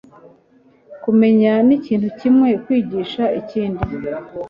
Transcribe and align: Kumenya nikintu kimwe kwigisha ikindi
Kumenya 1.03 1.51
nikintu 1.67 2.07
kimwe 2.19 2.49
kwigisha 2.63 3.23
ikindi 3.39 3.83